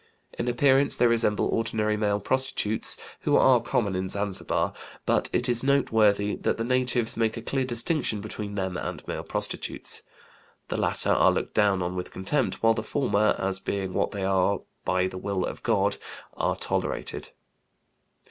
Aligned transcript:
In 0.33 0.47
appearance 0.47 0.95
they 0.95 1.05
resemble 1.05 1.45
ordinary 1.49 1.95
male 1.95 2.19
prostitutes, 2.19 2.97
who 3.19 3.35
are 3.35 3.61
common 3.61 3.95
in 3.95 4.07
Zanzibar, 4.07 4.73
but 5.05 5.29
it 5.31 5.47
is 5.47 5.61
noteworthy 5.63 6.35
that 6.37 6.57
the 6.57 6.63
natives 6.63 7.15
make 7.15 7.37
a 7.37 7.41
clear 7.43 7.65
distinction 7.65 8.19
between 8.19 8.55
them 8.55 8.77
and 8.77 9.07
men 9.07 9.23
prostitutes. 9.23 10.01
The 10.69 10.77
latter 10.77 11.11
are 11.11 11.31
looked 11.31 11.53
down 11.53 11.83
on 11.83 11.95
with 11.95 12.09
contempt, 12.09 12.63
while 12.63 12.73
the 12.73 12.81
former, 12.81 13.35
as 13.37 13.59
being 13.59 13.93
what 13.93 14.09
they 14.09 14.23
are 14.23 14.61
"by 14.85 15.05
the 15.05 15.19
will 15.19 15.45
of 15.45 15.61
God," 15.61 15.97
are 16.35 16.55
tolerated. 16.55 17.29